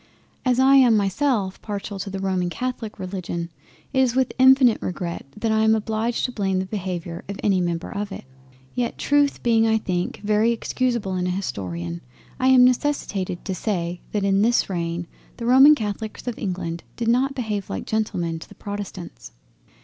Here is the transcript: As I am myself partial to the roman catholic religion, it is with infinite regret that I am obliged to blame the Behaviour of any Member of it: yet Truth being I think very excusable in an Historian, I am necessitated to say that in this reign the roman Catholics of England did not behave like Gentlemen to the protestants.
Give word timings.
As 0.45 0.59
I 0.59 0.77
am 0.77 0.97
myself 0.97 1.61
partial 1.61 1.99
to 1.99 2.09
the 2.09 2.17
roman 2.19 2.49
catholic 2.49 2.97
religion, 2.97 3.51
it 3.93 3.99
is 3.99 4.15
with 4.15 4.33
infinite 4.39 4.81
regret 4.81 5.27
that 5.37 5.51
I 5.51 5.59
am 5.61 5.75
obliged 5.75 6.25
to 6.25 6.31
blame 6.31 6.57
the 6.57 6.65
Behaviour 6.65 7.23
of 7.29 7.39
any 7.43 7.61
Member 7.61 7.91
of 7.91 8.11
it: 8.11 8.25
yet 8.73 8.97
Truth 8.97 9.43
being 9.43 9.67
I 9.67 9.77
think 9.77 10.19
very 10.23 10.51
excusable 10.51 11.13
in 11.17 11.27
an 11.27 11.33
Historian, 11.33 12.01
I 12.39 12.47
am 12.47 12.65
necessitated 12.65 13.45
to 13.45 13.53
say 13.53 14.01
that 14.11 14.23
in 14.23 14.41
this 14.41 14.71
reign 14.71 15.05
the 15.37 15.45
roman 15.45 15.75
Catholics 15.75 16.25
of 16.25 16.39
England 16.39 16.83
did 16.95 17.07
not 17.07 17.35
behave 17.35 17.69
like 17.69 17.85
Gentlemen 17.85 18.39
to 18.39 18.49
the 18.49 18.55
protestants. 18.55 19.33